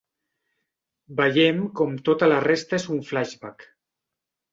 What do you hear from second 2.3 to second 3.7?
la resta és un flashback.